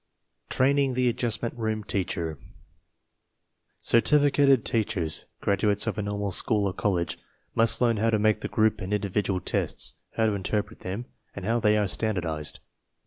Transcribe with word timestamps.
TRAINING 0.49 0.95
THE 0.95 1.09
ADJUSTMENT 1.09 1.53
ROOM 1.55 1.83
TEACHER 1.83 2.39
Certificated 3.83 4.65
teachers 4.65 5.25
(graduates 5.41 5.85
of 5.85 5.99
a 5.99 6.01
normal 6.01 6.31
school 6.31 6.65
or 6.65 6.73
college) 6.73 7.19
must 7.53 7.81
learn 7.81 7.97
how 7.97 8.09
to 8.09 8.17
make 8.17 8.41
the 8.41 8.47
group 8.47 8.81
and 8.81 8.91
indi 8.95 9.09
vidual 9.09 9.45
tests, 9.45 9.93
how 10.15 10.25
to 10.25 10.33
interpret 10.33 10.79
them, 10.79 11.05
and 11.35 11.45
how 11.45 11.59
they 11.59 11.77
are 11.77 11.87
standardized. 11.87 12.59